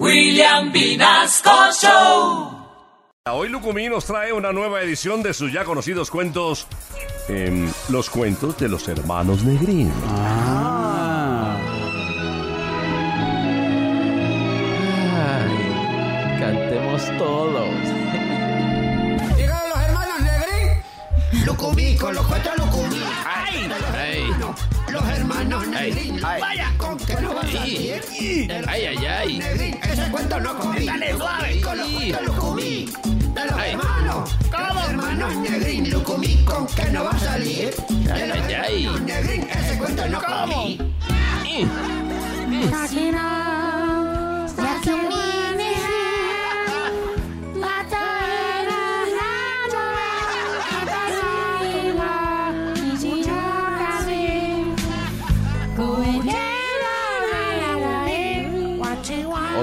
[0.00, 2.50] William Vinasco Show.
[3.30, 6.66] Hoy Lucumí nos trae una nueva edición de sus ya conocidos cuentos,
[7.28, 9.92] em, los cuentos de los hermanos Negrín.
[15.16, 17.68] Ay, cantemos todos.
[19.36, 21.46] Llegaron los hermanos Negrín.
[21.46, 22.52] Lucumí, con los cuentos
[25.48, 26.20] Negrín.
[26.24, 26.40] ay.
[26.40, 28.00] Vaya, con que no vas a Ay.
[28.18, 28.64] ir.
[28.68, 29.38] ay, ay, ay.
[29.38, 30.86] Negrín, ese cuento no comí.
[30.86, 31.60] Dale suave.
[31.60, 32.86] Con los cuentos Lucumí.
[33.34, 33.70] De los Ay.
[33.72, 34.36] hermanos.
[34.50, 35.90] Los hermanos Negrín.
[35.90, 37.74] Lucumí, con que no va a salir.
[37.74, 38.84] De los Ay, ay.
[38.84, 40.78] hermanos Negrín, ese cuento no comí.
[41.44, 41.66] Y-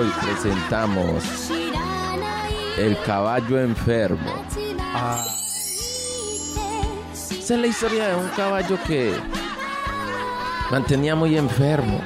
[0.02, 1.52] Hoy presentamos
[2.76, 4.32] El caballo enfermo.
[7.30, 9.13] Esa es la historia de un caballo que
[10.71, 12.02] mantenía muy enfermo.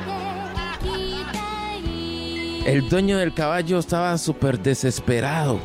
[2.65, 5.61] El dueño del caballo estaba súper desesperado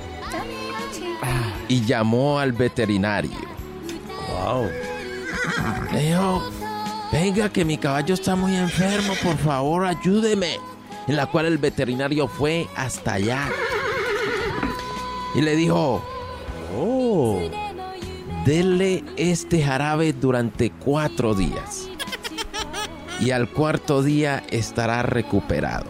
[1.67, 3.41] y llamó al veterinario.
[4.29, 4.69] Wow.
[5.93, 6.45] Le dijo,
[7.11, 10.59] venga que mi caballo está muy enfermo, por favor ayúdeme.
[11.11, 13.49] En la cual el veterinario fue hasta allá.
[15.35, 16.05] Y le dijo,
[16.79, 17.41] oh,
[18.47, 21.89] dele este jarabe durante cuatro días.
[23.19, 25.87] Y al cuarto día estará recuperado.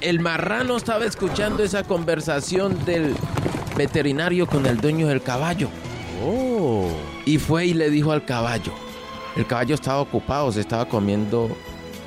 [0.00, 3.16] El marrano estaba escuchando esa conversación del
[3.76, 5.70] veterinario con el dueño del caballo.
[6.24, 6.86] Oh.
[7.26, 8.72] Y fue y le dijo al caballo.
[9.34, 11.50] El caballo estaba ocupado, se estaba comiendo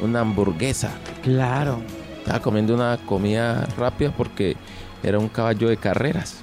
[0.01, 0.91] una hamburguesa.
[1.21, 1.81] Claro.
[2.19, 4.55] Estaba comiendo una comida rápida porque
[5.03, 6.37] era un caballo de carreras.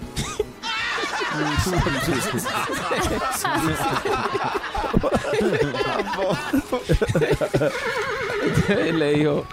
[8.92, 9.46] Le dijo,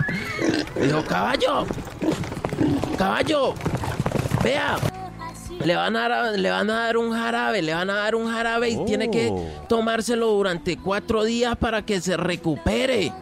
[0.76, 1.66] le dijo, caballo,
[2.98, 3.54] caballo,
[4.44, 4.78] vea,
[5.64, 8.32] le van, a dar, le van a dar un jarabe, le van a dar un
[8.32, 9.34] jarabe y tiene que
[9.68, 13.14] tomárselo durante cuatro días para que se recupere.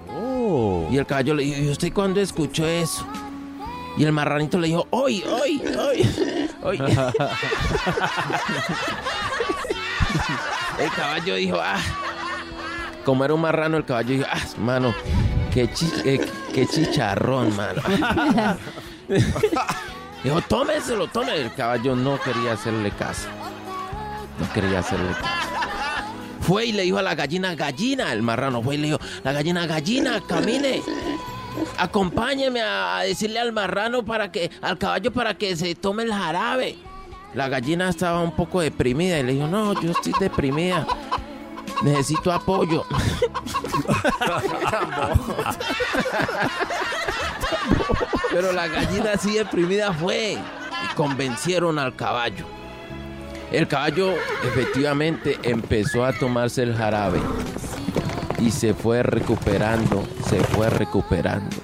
[0.91, 3.05] Y el caballo le dijo, ¿y usted cuándo escuchó eso?
[3.97, 6.77] Y el marranito le dijo, hoy, hoy, hoy, hoy.
[10.79, 11.79] el caballo dijo, ah,
[13.05, 14.94] como era un marrano, el caballo dijo, ah, mano,
[15.53, 17.81] qué, chi- eh, qué chicharrón, mano.
[20.23, 21.41] dijo, tómeselo, tómeselo.
[21.45, 23.27] El caballo no quería hacerle caso.
[24.39, 25.44] No quería hacerle caso.
[26.45, 29.33] Fue y le dijo a la gallina, gallina, el marrano fue y le dijo, la
[29.33, 30.81] gallina, gallina, camine.
[31.78, 36.13] Acompáñeme a, a decirle al marrano para que, al caballo para que se tome el
[36.13, 36.75] jarabe.
[37.33, 40.85] La gallina estaba un poco deprimida y le dijo, no, yo estoy deprimida.
[41.81, 42.85] Necesito apoyo.
[48.31, 52.45] Pero la gallina así deprimida fue y convencieron al caballo.
[53.51, 54.13] El caballo
[54.44, 57.19] efectivamente empezó a tomarse el jarabe
[58.39, 61.56] y se fue recuperando, se fue recuperando.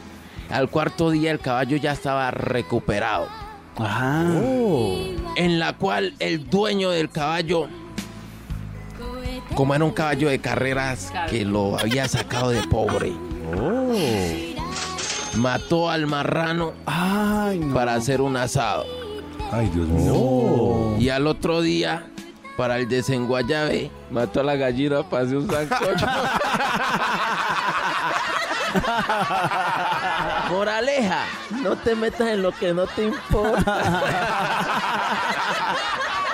[0.49, 3.27] Al cuarto día el caballo ya estaba recuperado,
[3.77, 4.25] Ajá.
[5.35, 7.67] en la cual el dueño del caballo,
[9.55, 13.11] como era un caballo de carreras que lo había sacado de pobre,
[15.35, 17.73] mató al marrano Ay, no.
[17.73, 18.85] para hacer un asado.
[19.51, 20.95] Ay, Dios mío.
[20.97, 22.05] Y al otro día,
[22.55, 26.07] para el desenguayabe, mató a la gallina para hacer un sancocho.
[30.49, 31.25] Moraleja,
[31.61, 34.01] no te metas en lo que no te importa.